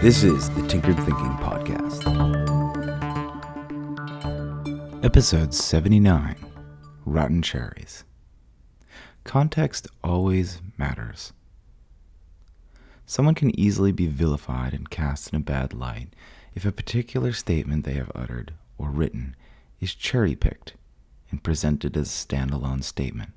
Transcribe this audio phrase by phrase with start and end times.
[0.00, 2.02] This is the Tinkered Thinking Podcast.
[5.04, 6.36] Episode 79
[7.04, 8.04] Rotten Cherries.
[9.24, 11.34] Context always matters.
[13.04, 16.08] Someone can easily be vilified and cast in a bad light
[16.54, 19.36] if a particular statement they have uttered or written
[19.78, 20.72] is cherry picked
[21.30, 23.32] and presented as a standalone statement.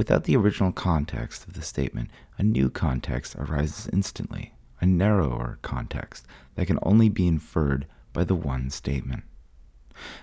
[0.00, 2.08] Without the original context of the statement,
[2.38, 8.34] a new context arises instantly a narrower context that can only be inferred by the
[8.34, 9.24] one statement.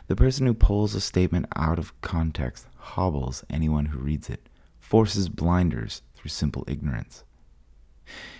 [0.08, 4.50] The person who pulls a statement out of context hobbles anyone who reads it,
[4.80, 7.24] forces blinders through simple ignorance.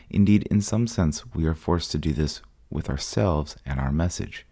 [0.10, 4.48] Indeed, in some sense, we are forced to do this with ourselves and our message.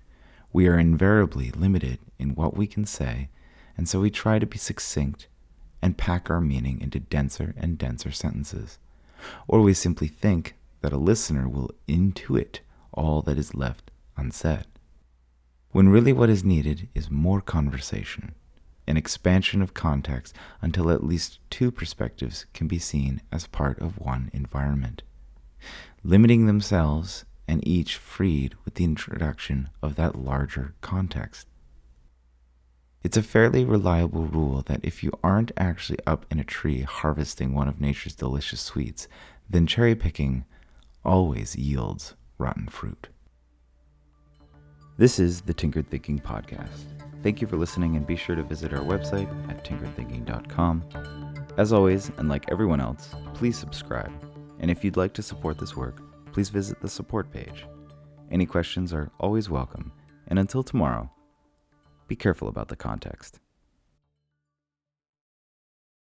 [0.53, 3.29] We are invariably limited in what we can say,
[3.75, 5.25] and so we try to be succinct
[5.85, 8.79] and pack our meaning into denser and denser sentences.
[9.47, 14.65] Or we simply think that a listener will intuit all that is left unsaid.
[15.69, 18.33] When really what is needed is more conversation,
[18.87, 23.99] an expansion of context until at least two perspectives can be seen as part of
[23.99, 25.03] one environment,
[26.03, 31.45] limiting themselves and each freed with the introduction of that larger context.
[33.05, 37.53] It's a fairly reliable rule that if you aren't actually up in a tree harvesting
[37.53, 39.07] one of nature's delicious sweets,
[39.47, 40.43] then cherry picking
[41.03, 43.09] always yields rotten fruit.
[44.97, 46.85] This is the Tinkered Thinking Podcast.
[47.21, 50.83] Thank you for listening and be sure to visit our website at tinkeredthinking.com.
[51.57, 54.11] As always, and like everyone else, please subscribe.
[54.57, 56.01] And if you'd like to support this work,
[56.33, 57.67] please visit the support page.
[58.31, 59.91] Any questions are always welcome.
[60.27, 61.11] And until tomorrow,
[62.07, 63.39] be careful about the context.